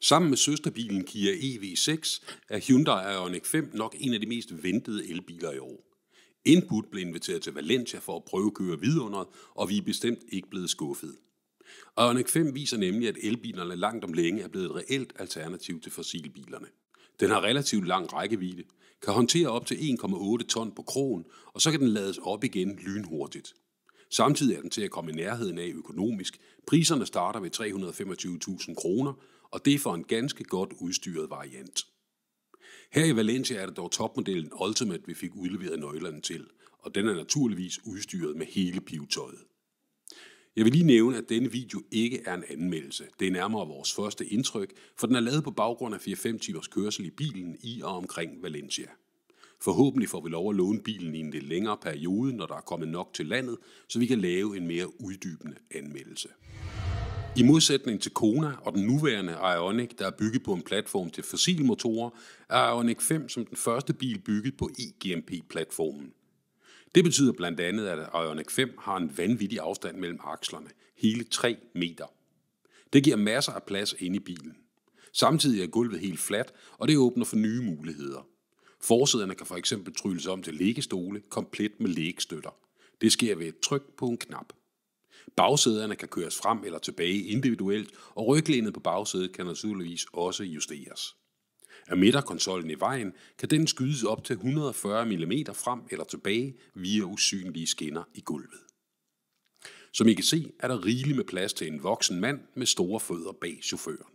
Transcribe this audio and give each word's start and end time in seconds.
Sammen 0.00 0.28
med 0.30 0.36
søsterbilen 0.36 1.04
Kia 1.04 1.32
EV6 1.32 2.24
er 2.48 2.60
Hyundai 2.66 3.14
Ioniq 3.14 3.44
5 3.44 3.70
nok 3.74 3.96
en 3.98 4.14
af 4.14 4.20
de 4.20 4.26
mest 4.26 4.62
ventede 4.62 5.10
elbiler 5.10 5.52
i 5.52 5.58
år. 5.58 5.84
Input 6.44 6.84
blev 6.90 7.06
inviteret 7.06 7.42
til 7.42 7.52
Valencia 7.52 7.98
for 7.98 8.16
at 8.16 8.24
prøve 8.24 8.46
at 8.46 8.54
køre 8.54 8.80
vidunder, 8.80 9.34
og 9.54 9.68
vi 9.68 9.78
er 9.78 9.82
bestemt 9.82 10.18
ikke 10.28 10.50
blevet 10.50 10.70
skuffet. 10.70 11.16
Ioniq 11.98 12.28
5 12.28 12.54
viser 12.54 12.76
nemlig, 12.76 13.08
at 13.08 13.16
elbilerne 13.22 13.76
langt 13.76 14.04
om 14.04 14.12
længe 14.12 14.42
er 14.42 14.48
blevet 14.48 14.66
et 14.66 14.74
reelt 14.74 15.12
alternativ 15.18 15.80
til 15.80 15.92
fossilbilerne. 15.92 16.66
Den 17.20 17.30
har 17.30 17.44
relativt 17.44 17.86
lang 17.86 18.12
rækkevidde, 18.12 18.62
kan 19.02 19.14
håndtere 19.14 19.48
op 19.48 19.66
til 19.66 19.74
1,8 19.74 20.46
ton 20.46 20.72
på 20.76 20.82
krogen, 20.82 21.24
og 21.46 21.60
så 21.60 21.70
kan 21.70 21.80
den 21.80 21.88
lades 21.88 22.18
op 22.18 22.44
igen 22.44 22.78
lynhurtigt. 22.86 23.54
Samtidig 24.10 24.56
er 24.56 24.60
den 24.60 24.70
til 24.70 24.82
at 24.82 24.90
komme 24.90 25.10
i 25.10 25.14
nærheden 25.14 25.58
af 25.58 25.72
økonomisk. 25.74 26.40
Priserne 26.66 27.06
starter 27.06 27.40
ved 27.40 27.50
325.000 27.60 28.74
kroner, 28.74 29.12
og 29.50 29.64
det 29.64 29.74
er 29.74 29.78
for 29.78 29.94
en 29.94 30.04
ganske 30.04 30.44
godt 30.44 30.72
udstyret 30.80 31.30
variant. 31.30 31.86
Her 32.92 33.04
i 33.04 33.16
Valencia 33.16 33.56
er 33.56 33.66
det 33.66 33.76
dog 33.76 33.90
topmodellen 33.90 34.50
Ultimate, 34.60 35.06
vi 35.06 35.14
fik 35.14 35.34
udleveret 35.34 35.78
nøglerne 35.80 36.20
til, 36.20 36.46
og 36.78 36.94
den 36.94 37.08
er 37.08 37.14
naturligvis 37.14 37.80
udstyret 37.84 38.36
med 38.36 38.46
hele 38.46 38.80
pivetøjet. 38.80 39.38
Jeg 40.56 40.64
vil 40.64 40.72
lige 40.72 40.84
nævne, 40.84 41.16
at 41.16 41.28
denne 41.28 41.52
video 41.52 41.82
ikke 41.90 42.22
er 42.26 42.34
en 42.34 42.44
anmeldelse. 42.48 43.04
Det 43.20 43.28
er 43.28 43.32
nærmere 43.32 43.66
vores 43.66 43.94
første 43.94 44.26
indtryk, 44.26 44.72
for 44.98 45.06
den 45.06 45.16
er 45.16 45.20
lavet 45.20 45.44
på 45.44 45.50
baggrund 45.50 45.94
af 45.94 45.98
4-5 45.98 46.38
timers 46.38 46.68
kørsel 46.68 47.06
i 47.06 47.10
bilen 47.10 47.56
i 47.60 47.80
og 47.82 47.96
omkring 47.96 48.42
Valencia. 48.42 48.86
Forhåbentlig 49.60 50.08
får 50.08 50.20
vi 50.20 50.28
lov 50.28 50.50
at 50.50 50.56
låne 50.56 50.82
bilen 50.82 51.14
i 51.14 51.18
en 51.18 51.30
lidt 51.30 51.48
længere 51.48 51.76
periode, 51.76 52.36
når 52.36 52.46
der 52.46 52.54
er 52.54 52.60
kommet 52.60 52.88
nok 52.88 53.14
til 53.14 53.26
landet, 53.26 53.56
så 53.88 53.98
vi 53.98 54.06
kan 54.06 54.20
lave 54.20 54.56
en 54.56 54.66
mere 54.66 55.00
uddybende 55.00 55.56
anmeldelse. 55.74 56.28
I 57.38 57.42
modsætning 57.42 58.02
til 58.02 58.12
Kona 58.12 58.52
og 58.62 58.72
den 58.72 58.86
nuværende 58.86 59.32
Ioniq, 59.32 59.90
der 59.98 60.06
er 60.06 60.10
bygget 60.10 60.42
på 60.42 60.52
en 60.52 60.62
platform 60.62 61.10
til 61.10 61.24
fossilmotorer, 61.24 62.10
er 62.50 62.68
Ioniq 62.68 63.00
5 63.00 63.28
som 63.28 63.46
den 63.46 63.56
første 63.56 63.92
bil 63.92 64.18
bygget 64.18 64.56
på 64.56 64.70
eGMP-platformen. 64.78 66.12
Det 66.94 67.04
betyder 67.04 67.32
blandt 67.32 67.60
andet, 67.60 67.86
at 67.86 67.98
Ioniq 68.14 68.50
5 68.50 68.74
har 68.78 68.96
en 68.96 69.18
vanvittig 69.18 69.58
afstand 69.60 69.96
mellem 69.96 70.18
akslerne, 70.24 70.66
hele 70.96 71.24
3 71.24 71.56
meter. 71.74 72.06
Det 72.92 73.04
giver 73.04 73.16
masser 73.16 73.52
af 73.52 73.62
plads 73.62 73.94
inde 73.98 74.16
i 74.16 74.20
bilen. 74.20 74.56
Samtidig 75.12 75.62
er 75.62 75.66
gulvet 75.66 76.00
helt 76.00 76.20
fladt, 76.20 76.52
og 76.78 76.88
det 76.88 76.98
åbner 76.98 77.24
for 77.24 77.36
nye 77.36 77.62
muligheder. 77.62 78.26
Forsæderne 78.80 79.34
kan 79.34 79.46
for 79.46 79.56
eksempel 79.56 79.94
trylles 79.94 80.26
om 80.26 80.42
til 80.42 80.54
liggestole, 80.54 81.22
komplet 81.28 81.80
med 81.80 81.90
lægstøtter. 81.90 82.56
Det 83.00 83.12
sker 83.12 83.36
ved 83.36 83.46
et 83.46 83.60
tryk 83.60 83.82
på 83.98 84.06
en 84.06 84.18
knap. 84.18 84.52
Bagsæderne 85.36 85.96
kan 85.96 86.08
køres 86.08 86.36
frem 86.36 86.64
eller 86.64 86.78
tilbage 86.78 87.22
individuelt, 87.22 87.90
og 88.14 88.26
ryglænet 88.26 88.74
på 88.74 88.80
bagsædet 88.80 89.32
kan 89.32 89.46
naturligvis 89.46 90.06
også 90.12 90.44
justeres. 90.44 91.16
Er 91.86 91.94
midterkonsollen 91.94 92.70
i 92.70 92.80
vejen, 92.80 93.12
kan 93.38 93.50
den 93.50 93.66
skydes 93.66 94.02
op 94.02 94.24
til 94.24 94.34
140 94.34 95.06
mm 95.06 95.32
frem 95.54 95.80
eller 95.90 96.04
tilbage 96.04 96.56
via 96.74 97.02
usynlige 97.02 97.66
skinner 97.66 98.02
i 98.14 98.20
gulvet. 98.20 98.60
Som 99.92 100.08
I 100.08 100.14
kan 100.14 100.24
se, 100.24 100.52
er 100.60 100.68
der 100.68 100.84
rigeligt 100.84 101.16
med 101.16 101.24
plads 101.24 101.52
til 101.52 101.66
en 101.66 101.82
voksen 101.82 102.20
mand 102.20 102.40
med 102.54 102.66
store 102.66 103.00
fødder 103.00 103.32
bag 103.32 103.60
chaufføren. 103.62 104.12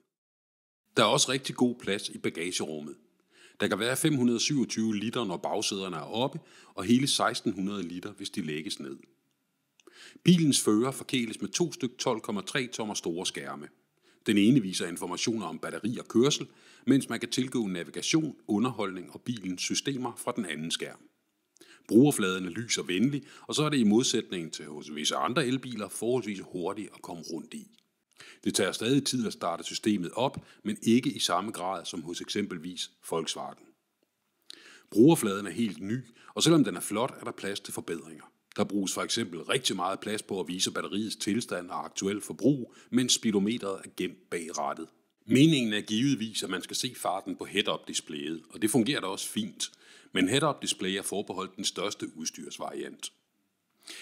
Der 0.98 1.04
er 1.04 1.08
også 1.08 1.32
rigtig 1.32 1.56
god 1.56 1.76
plads 1.80 2.10
i 2.10 2.18
bagagerummet. 2.18 2.96
Der 3.60 3.68
kan 3.68 3.80
være 3.80 3.98
527 3.98 4.96
liter, 4.96 5.26
når 5.26 5.38
bagsæderne 5.38 5.96
er 5.96 6.14
oppe, 6.14 6.40
og 6.74 6.84
hele 6.84 7.04
1600 7.04 7.84
liter, 7.84 8.12
hvis 8.12 8.30
de 8.30 8.42
lægges 8.42 8.80
ned. 8.80 8.98
Bilens 10.24 10.62
fører 10.62 10.92
forkæles 10.92 11.42
med 11.42 11.50
to 11.50 11.74
styk 11.74 11.92
12,3 12.08 12.72
tommer 12.72 12.94
store 12.94 13.26
skærme. 13.26 13.68
Den 14.26 14.38
ene 14.38 14.62
viser 14.62 14.88
informationer 14.88 15.46
om 15.46 15.60
batteri 15.60 15.98
og 15.98 16.08
kørsel, 16.08 16.48
mens 16.88 17.10
man 17.10 17.20
kan 17.20 17.30
tilgå 17.30 17.68
navigation, 17.68 18.36
underholdning 18.48 19.12
og 19.12 19.22
bilens 19.22 19.62
systemer 19.62 20.14
fra 20.18 20.34
den 20.36 20.46
anden 20.46 20.72
skærm. 20.72 21.00
Brugerfladen 21.88 22.46
er 22.46 22.50
lys 22.50 22.78
og 22.78 22.88
venlig, 22.88 23.24
og 23.48 23.56
så 23.56 23.64
er 23.64 23.70
det 23.70 23.78
i 23.78 23.84
modsætning 23.84 24.53
til 24.53 24.66
hos 24.66 24.96
visse 24.96 25.16
andre 25.16 25.46
elbiler 25.46 25.90
forholdsvis 25.90 26.40
hurtigt 26.44 26.90
at 26.94 27.02
komme 27.02 27.24
rundt 27.34 27.54
i. 27.54 27.68
Det 28.44 28.56
tager 28.56 28.72
stadig 28.72 29.06
tid 29.06 29.28
at 29.28 29.34
starte 29.34 29.64
systemet 29.64 30.12
op, 30.12 30.46
men 30.64 30.78
ikke 30.81 31.09
i 31.09 31.20
samme 31.20 31.52
grad 31.52 31.86
som 31.86 32.02
hos 32.02 32.22
eksempelvis 32.22 32.92
Volkswagen. 33.09 33.66
Brugerfladen 34.92 35.48
er 35.48 35.52
helt 35.52 35.81
ny, 35.81 36.00
og 36.34 36.44
selvom 36.44 36.64
den 36.64 36.75
er 36.75 36.81
flot, 36.81 37.18
er 37.20 37.24
der 37.24 37.31
plads 37.31 37.59
til 37.59 37.74
forbedringer. 37.74 38.31
Der 38.56 38.63
bruges 38.63 38.94
for 38.94 39.01
eksempel 39.01 39.41
rigtig 39.41 39.75
meget 39.75 40.00
plads 40.00 40.23
på 40.23 40.39
at 40.39 40.47
vise 40.47 40.72
batteriets 40.72 41.16
tilstand 41.16 41.69
og 41.69 41.85
aktuel 41.85 42.22
forbrug, 42.22 42.73
mens 42.89 43.13
speedometeret 43.13 43.81
er 43.85 43.89
gemt 43.97 44.29
bag 44.29 44.57
rattet. 44.57 44.88
Meningen 45.25 45.73
er 45.73 45.81
givetvis, 45.81 46.44
at 46.44 46.50
man 46.50 46.62
skal 46.62 46.75
se 46.75 46.94
farten 46.97 47.35
på 47.35 47.45
head-up 47.45 47.88
displayet, 47.88 48.41
og 48.50 48.62
det 48.62 48.69
fungerer 48.69 49.01
da 49.01 49.07
også 49.07 49.29
fint. 49.29 49.72
Men 50.12 50.29
head-up 50.29 50.62
display 50.62 50.91
er 50.97 51.01
forbeholdt 51.01 51.56
den 51.56 51.66
største 51.66 52.17
udstyrsvariant. 52.17 53.12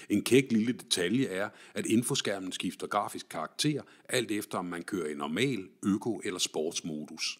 En 0.09 0.23
kæk 0.23 0.51
lille 0.51 0.73
detalje 0.73 1.25
er, 1.25 1.49
at 1.73 1.85
infoskærmen 1.85 2.51
skifter 2.51 2.87
grafisk 2.87 3.29
karakter, 3.29 3.81
alt 4.09 4.31
efter 4.31 4.57
om 4.57 4.66
man 4.66 4.83
kører 4.83 5.09
i 5.09 5.16
normal, 5.16 5.67
øko 5.85 6.21
eller 6.23 6.39
sportsmodus. 6.39 7.39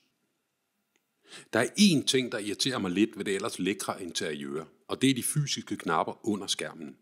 Der 1.54 1.60
er 1.60 1.68
én 1.80 2.06
ting, 2.06 2.32
der 2.32 2.40
irriterer 2.40 2.80
mig 2.80 2.92
lidt 2.92 3.18
ved 3.18 3.26
det 3.26 3.36
ellers 3.36 3.60
lækre 3.60 4.04
interiør, 4.04 4.66
og 4.88 5.02
det 5.02 5.10
er 5.10 5.14
de 5.14 5.24
fysiske 5.24 5.76
knapper 5.76 6.28
under 6.28 6.48
skærmen. 6.48 6.96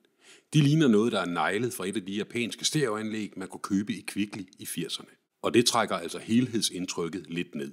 De 0.53 0.61
ligner 0.61 0.87
noget, 0.87 1.11
der 1.11 1.19
er 1.19 1.25
neglet 1.25 1.73
fra 1.73 1.87
et 1.87 1.95
af 1.95 2.05
de 2.05 2.13
japanske 2.13 2.65
stereoanlæg, 2.65 3.33
man 3.37 3.47
kunne 3.47 3.61
købe 3.63 3.93
i 3.93 4.01
Kvickly 4.07 4.43
i 4.59 4.63
80'erne. 4.63 5.39
Og 5.41 5.53
det 5.53 5.65
trækker 5.65 5.95
altså 5.95 6.19
helhedsindtrykket 6.19 7.25
lidt 7.29 7.55
ned. 7.55 7.71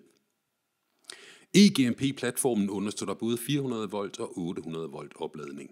eGMP-platformen 1.54 2.70
understøtter 2.70 3.14
både 3.14 3.38
400 3.38 3.90
volt 3.90 4.20
og 4.20 4.38
800 4.38 4.90
volt 4.90 5.12
opladning. 5.16 5.70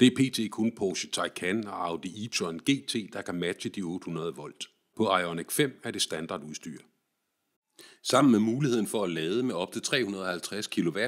Det 0.00 0.06
er 0.06 0.16
pt. 0.16 0.50
kun 0.50 0.72
Porsche 0.72 1.10
Taycan 1.10 1.66
og 1.66 1.86
Audi 1.86 2.08
e-tron 2.08 2.58
GT, 2.58 3.12
der 3.12 3.22
kan 3.22 3.34
matche 3.34 3.70
de 3.70 3.82
800 3.82 4.34
volt. 4.34 4.70
På 4.96 5.18
Ioniq 5.18 5.50
5 5.50 5.80
er 5.82 5.90
det 5.90 6.02
standardudstyr. 6.02 6.78
Sammen 8.02 8.32
med 8.32 8.40
muligheden 8.40 8.86
for 8.86 9.04
at 9.04 9.10
lade 9.10 9.42
med 9.42 9.54
op 9.54 9.72
til 9.72 9.82
350 9.82 10.66
kW, 10.66 10.98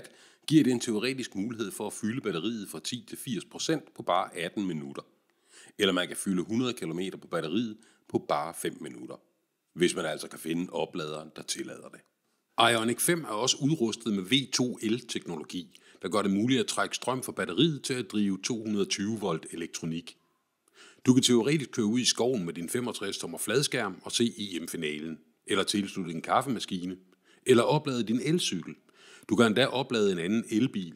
giver 0.47 0.65
det 0.65 0.73
en 0.73 0.81
teoretisk 0.81 1.35
mulighed 1.35 1.71
for 1.71 1.87
at 1.87 1.93
fylde 1.93 2.21
batteriet 2.21 2.69
fra 2.69 2.81
10 2.81 3.05
til 3.09 3.17
80% 3.17 3.93
på 3.95 4.03
bare 4.03 4.37
18 4.37 4.67
minutter. 4.67 5.03
Eller 5.79 5.93
man 5.93 6.09
kan 6.09 6.17
fylde 6.17 6.41
100 6.41 6.73
km 6.73 7.01
på 7.21 7.27
batteriet 7.29 7.77
på 8.09 8.19
bare 8.29 8.55
5 8.55 8.77
minutter. 8.81 9.17
Hvis 9.75 9.97
man 9.97 10.05
altså 10.05 10.29
kan 10.29 10.39
finde 10.39 10.73
opladeren, 10.73 11.31
der 11.37 11.43
tillader 11.43 11.89
det. 11.89 12.01
Ioniq 12.61 13.01
5 13.01 13.25
er 13.25 13.29
også 13.29 13.57
udrustet 13.61 14.13
med 14.13 14.23
V2L-teknologi, 14.23 15.79
der 16.03 16.09
gør 16.09 16.23
det 16.23 16.31
muligt 16.31 16.61
at 16.61 16.67
trække 16.67 16.97
strøm 16.97 17.23
fra 17.23 17.33
batteriet 17.33 17.83
til 17.83 17.95
at 17.95 18.13
drive 18.13 18.39
220 18.45 19.21
volt 19.21 19.47
elektronik. 19.51 20.17
Du 21.07 21.15
kan 21.15 21.23
teoretisk 21.23 21.71
køre 21.71 21.87
ud 21.87 22.01
i 22.01 22.05
skoven 22.05 22.45
med 22.45 22.55
din 22.55 22.69
65 22.69 23.19
tommer 23.19 23.39
fladskærm 23.39 24.01
og 24.03 24.13
se 24.13 24.35
EM-finalen, 24.39 25.19
eller 25.47 25.65
tilslutte 25.65 26.13
en 26.13 26.23
kaffemaskine, 26.23 26.97
eller 27.47 27.63
oplade 27.63 28.03
din 28.03 28.21
elcykel. 28.21 28.75
Du 29.29 29.37
kan 29.37 29.47
endda 29.47 29.67
oplade 29.67 30.13
en 30.13 30.19
anden 30.19 30.45
elbil. 30.51 30.95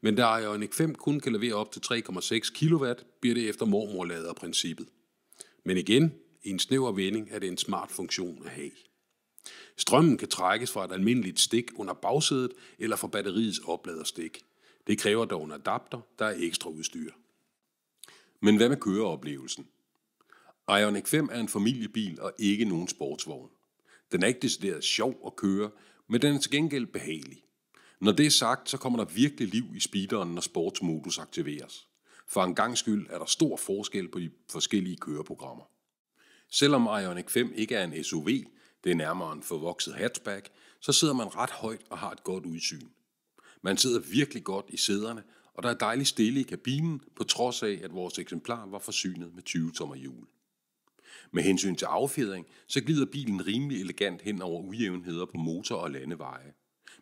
Men 0.00 0.14
da 0.14 0.36
Ioniq 0.36 0.74
5 0.74 0.94
kun 0.94 1.20
kan 1.20 1.32
levere 1.32 1.54
op 1.54 1.72
til 1.72 1.80
3,6 1.80 2.52
kW, 2.54 2.92
bliver 3.20 3.34
det 3.34 3.48
efter 3.48 3.66
mormorlader-princippet. 3.66 4.86
Men 5.64 5.76
igen, 5.76 6.14
i 6.42 6.50
en 6.50 6.58
snæver 6.58 6.92
vending 6.92 7.28
er 7.30 7.38
det 7.38 7.48
en 7.48 7.58
smart 7.58 7.90
funktion 7.90 8.42
at 8.44 8.50
have. 8.50 8.70
Strømmen 9.76 10.18
kan 10.18 10.28
trækkes 10.28 10.72
fra 10.72 10.84
et 10.84 10.92
almindeligt 10.92 11.40
stik 11.40 11.70
under 11.74 11.94
bagsædet 11.94 12.52
eller 12.78 12.96
fra 12.96 13.08
batteriets 13.08 13.58
opladerstik. 13.58 14.42
Det 14.86 14.98
kræver 14.98 15.24
dog 15.24 15.44
en 15.44 15.52
adapter, 15.52 16.00
der 16.18 16.26
er 16.26 16.34
ekstra 16.38 16.70
udstyr. 16.70 17.10
Men 18.42 18.56
hvad 18.56 18.68
med 18.68 18.76
køreoplevelsen? 18.76 19.68
Ioniq 20.68 21.06
5 21.06 21.28
er 21.32 21.40
en 21.40 21.48
familiebil 21.48 22.20
og 22.20 22.32
ikke 22.38 22.64
nogen 22.64 22.88
sportsvogn. 22.88 23.50
Den 24.12 24.22
er 24.22 24.26
ikke 24.26 24.40
decideret 24.40 24.84
sjov 24.84 25.22
at 25.26 25.36
køre, 25.36 25.70
men 26.08 26.22
den 26.22 26.34
er 26.34 26.40
til 26.40 26.50
gengæld 26.50 26.86
behagelig. 26.86 27.42
Når 28.00 28.12
det 28.12 28.26
er 28.26 28.30
sagt, 28.30 28.70
så 28.70 28.78
kommer 28.78 29.04
der 29.04 29.12
virkelig 29.12 29.48
liv 29.48 29.64
i 29.74 29.80
speederen, 29.80 30.34
når 30.34 30.40
sportsmodus 30.40 31.18
aktiveres. 31.18 31.88
For 32.26 32.44
en 32.44 32.54
gang 32.54 32.78
skyld 32.78 33.06
er 33.10 33.18
der 33.18 33.26
stor 33.26 33.56
forskel 33.56 34.08
på 34.08 34.18
de 34.18 34.30
forskellige 34.50 34.96
køreprogrammer. 34.96 35.64
Selvom 36.50 36.82
Ioniq 36.82 37.30
5 37.30 37.52
ikke 37.56 37.74
er 37.74 37.84
en 37.84 38.04
SUV, 38.04 38.28
det 38.84 38.90
er 38.90 38.94
nærmere 38.94 39.32
en 39.32 39.42
forvokset 39.42 39.94
hatchback, 39.94 40.50
så 40.80 40.92
sidder 40.92 41.14
man 41.14 41.36
ret 41.36 41.50
højt 41.50 41.80
og 41.90 41.98
har 41.98 42.10
et 42.10 42.24
godt 42.24 42.46
udsyn. 42.46 42.88
Man 43.62 43.76
sidder 43.76 44.00
virkelig 44.00 44.44
godt 44.44 44.66
i 44.68 44.76
sæderne, 44.76 45.22
og 45.54 45.62
der 45.62 45.68
er 45.68 45.74
dejligt 45.74 46.08
stille 46.08 46.40
i 46.40 46.42
kabinen, 46.42 47.00
på 47.16 47.24
trods 47.24 47.62
af, 47.62 47.80
at 47.82 47.94
vores 47.94 48.18
eksemplar 48.18 48.66
var 48.66 48.78
forsynet 48.78 49.34
med 49.34 49.42
20 49.42 49.72
tommer 49.72 49.96
hjul. 49.96 50.26
Med 51.32 51.42
hensyn 51.42 51.76
til 51.76 51.84
affjedring, 51.84 52.46
så 52.66 52.80
glider 52.80 53.06
bilen 53.06 53.46
rimelig 53.46 53.80
elegant 53.80 54.22
hen 54.22 54.42
over 54.42 54.62
ujævnheder 54.62 55.26
på 55.26 55.36
motor- 55.38 55.76
og 55.76 55.90
landeveje. 55.90 56.52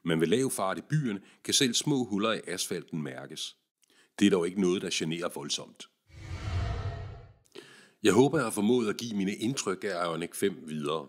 Men 0.03 0.21
ved 0.21 0.27
lav 0.27 0.51
fart 0.51 0.79
i 0.79 0.83
byerne 0.91 1.21
kan 1.45 1.55
selv 1.55 1.75
små 1.75 2.05
huller 2.05 2.33
i 2.33 2.41
asfalten 2.47 3.03
mærkes. 3.03 3.57
Det 4.19 4.27
er 4.27 4.31
dog 4.31 4.47
ikke 4.47 4.61
noget, 4.61 4.83
der 4.83 4.91
generer 4.93 5.29
voldsomt. 5.35 5.89
Jeg 8.03 8.13
håber, 8.13 8.39
jeg 8.39 8.45
har 8.47 8.51
formået 8.51 8.89
at 8.89 8.97
give 8.97 9.17
mine 9.17 9.35
indtryk 9.35 9.85
af 9.85 10.07
Ioniq 10.07 10.35
5 10.35 10.63
videre. 10.67 11.07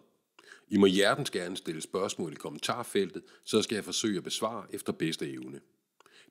I 0.67 0.77
må 0.77 0.85
hjertens 0.85 1.29
gerne 1.29 1.57
stille 1.57 1.81
spørgsmål 1.81 2.31
i 2.33 2.35
kommentarfeltet, 2.35 3.23
så 3.43 3.61
skal 3.61 3.75
jeg 3.75 3.85
forsøge 3.85 4.17
at 4.17 4.23
besvare 4.23 4.65
efter 4.69 4.93
bedste 4.93 5.31
evne. 5.31 5.59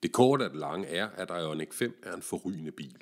Det 0.02 0.12
korte 0.12 0.42
og 0.42 0.50
det 0.50 0.58
lange 0.58 0.86
er, 0.86 1.08
at 1.08 1.30
Ioniq 1.30 1.72
5 1.72 2.00
er 2.02 2.12
en 2.12 2.22
forrygende 2.22 2.72
bil. 2.72 2.96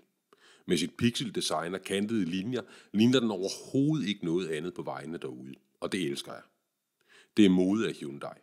Med 0.66 0.76
sit 0.76 0.96
pixel-design 0.96 1.74
og 1.74 1.82
kantede 1.82 2.24
linjer 2.24 2.62
ligner 2.92 3.20
den 3.20 3.30
overhovedet 3.30 4.08
ikke 4.08 4.24
noget 4.24 4.48
andet 4.48 4.74
på 4.74 4.82
vejene 4.82 5.18
derude, 5.18 5.54
og 5.80 5.92
det 5.92 6.02
elsker 6.02 6.32
jeg. 6.32 6.42
Det 7.36 7.44
er 7.44 7.50
mode 7.50 7.88
af 7.88 7.94
Hyundai. 7.94 8.38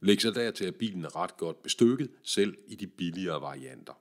Læg 0.00 0.22
sig 0.22 0.34
dertil, 0.34 0.64
at 0.64 0.76
bilen 0.76 1.04
er 1.04 1.16
ret 1.16 1.36
godt 1.36 1.62
bestykket, 1.62 2.10
selv 2.22 2.56
i 2.66 2.74
de 2.74 2.86
billigere 2.86 3.40
varianter. 3.40 3.92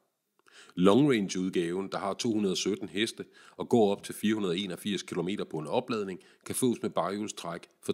Long 0.75 1.09
range 1.11 1.39
udgaven, 1.39 1.91
der 1.91 1.97
har 1.97 2.13
217 2.13 2.89
heste 2.89 3.25
og 3.57 3.69
går 3.69 3.91
op 3.91 4.03
til 4.03 4.15
481 4.15 5.03
km 5.03 5.29
på 5.49 5.57
en 5.57 5.67
opladning, 5.67 6.19
kan 6.45 6.55
fås 6.55 6.81
med 6.81 6.89
baghjulstræk 6.89 7.69
for 7.81 7.93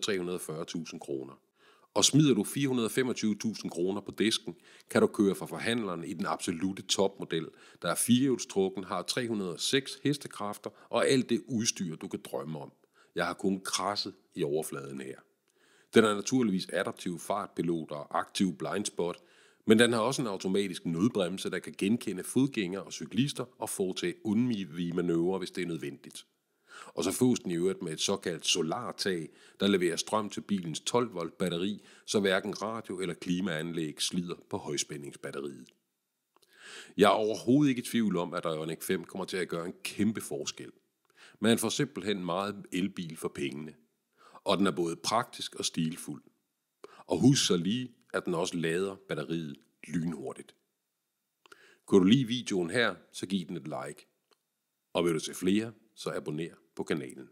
340.000 0.92 1.00
kroner. 1.00 1.34
Og 1.94 2.06
smider 2.06 2.34
du 2.34 2.44
425.000 2.44 3.70
kroner 3.70 4.02
på 4.02 4.12
disken, 4.12 4.56
kan 4.90 5.02
du 5.02 5.08
køre 5.08 5.36
fra 5.36 5.46
forhandleren 5.46 6.04
i 6.04 6.14
den 6.14 6.26
absolute 6.26 6.82
topmodel, 6.82 7.48
der 7.82 7.92
er 7.92 7.96
firehjulstrukken, 7.96 8.84
har 8.84 9.02
306 9.02 10.00
hestekræfter 10.04 10.70
og 10.90 11.08
alt 11.08 11.30
det 11.30 11.42
udstyr, 11.48 11.96
du 11.96 12.08
kan 12.08 12.20
drømme 12.24 12.60
om. 12.60 12.72
Jeg 13.16 13.26
har 13.26 13.34
kun 13.34 13.60
krasset 13.60 14.14
i 14.36 14.44
overfladen 14.44 15.02
her. 15.02 15.16
Den 15.94 16.04
er 16.04 16.16
naturligvis 16.16 16.68
adaptiv 16.74 17.20
fartpilot 17.20 17.92
og 17.92 18.20
aktiv 18.20 18.58
blindspot, 18.58 19.18
men 19.66 19.80
den 19.80 19.94
har 19.94 20.00
også 20.00 20.22
en 20.22 20.28
automatisk 20.28 20.86
nødbremse, 20.86 21.50
der 21.50 21.60
kan 21.60 21.74
genkende 21.78 22.24
fodgængere 22.24 22.84
og 22.84 22.94
cyklister 22.94 23.46
og 23.60 23.70
foretage 23.70 24.14
undvige 24.24 24.94
manøvrer, 24.94 25.38
hvis 25.38 25.52
det 25.52 25.62
er 25.62 25.68
nødvendigt. 25.68 26.26
Og 26.86 27.04
så 27.04 27.12
fås 27.12 27.40
den 27.40 27.52
i 27.52 27.56
øvrigt 27.56 27.82
med 27.82 27.94
et 27.94 28.02
såkaldt 28.02 28.46
solartag, 28.46 29.30
der 29.60 29.68
leverer 29.68 29.96
strøm 29.96 30.30
til 30.30 30.42
bilens 30.42 30.80
12 30.80 31.14
volt 31.14 31.38
batteri, 31.38 31.82
så 32.06 32.20
hverken 32.20 32.62
radio- 32.62 33.00
eller 33.00 33.14
klimaanlæg 33.14 34.02
slider 34.02 34.36
på 34.50 34.58
højspændingsbatteriet. 34.58 35.68
Jeg 36.98 37.06
er 37.06 37.16
overhovedet 37.16 37.70
ikke 37.70 37.82
i 37.82 37.86
tvivl 37.86 38.18
om, 38.18 38.34
at 38.34 38.46
Ioniq 38.46 38.84
5 38.84 39.04
kommer 39.04 39.26
til 39.26 39.38
at 39.38 39.48
gøre 39.48 39.66
en 39.66 39.74
kæmpe 39.84 40.22
forskel. 40.22 40.72
Man 41.40 41.58
får 41.58 41.70
simpelthen 41.70 42.26
meget 42.26 42.66
elbil 42.72 43.18
for 43.18 43.28
pengene. 43.28 43.74
Og 44.44 44.58
den 44.58 44.68
er 44.68 44.72
både 44.72 44.96
praktisk 44.96 45.56
og 45.56 45.66
stilfuld. 45.66 46.24
Og 47.08 47.20
husk 47.20 47.46
så 47.46 47.58
lige, 47.58 47.92
at 48.14 48.26
den 48.26 48.34
også 48.34 48.58
lader 48.58 48.96
batteriet 49.08 49.56
lynhurtigt. 49.88 50.56
Kunne 51.86 52.00
du 52.00 52.06
lide 52.06 52.28
videoen 52.28 52.70
her, 52.70 52.96
så 53.12 53.26
giv 53.26 53.48
den 53.48 53.58
et 53.58 53.68
like. 53.68 54.08
Og 54.94 55.06
vil 55.06 55.14
du 55.14 55.20
se 55.20 55.34
flere, 55.34 55.74
så 55.96 56.12
abonner 56.16 56.56
på 56.78 56.84
kanalen. 56.84 57.28